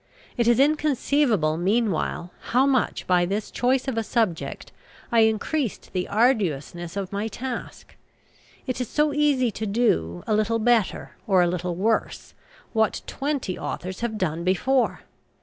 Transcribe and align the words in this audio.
It 0.35 0.47
is 0.47 0.59
inconceivable, 0.59 1.57
meanwhile, 1.57 2.31
how 2.53 2.65
much, 2.65 3.05
by 3.05 3.23
this 3.27 3.51
choice 3.51 3.87
of 3.87 3.99
a 3.99 4.03
subject, 4.03 4.71
I 5.11 5.19
increased 5.19 5.93
the 5.93 6.07
arduousness 6.09 6.97
of 6.97 7.11
my 7.13 7.27
task. 7.27 7.95
It 8.65 8.81
is 8.81 8.89
so 8.89 9.13
easy 9.13 9.51
to 9.51 9.67
do, 9.67 10.23
a 10.25 10.33
little 10.33 10.57
better, 10.57 11.11
or 11.27 11.43
a 11.43 11.47
little 11.47 11.75
worse, 11.75 12.33
what 12.73 13.03
twenty 13.05 13.59
authors 13.59 13.99
have 13.99 14.17
done 14.17 14.43
before! 14.43 15.01